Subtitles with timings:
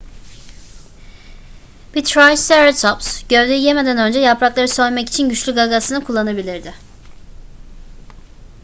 [1.95, 6.73] bir triceratops gövdeyi yemeden önce yaprakları soymak için güçlü gagasını kullanabilirdi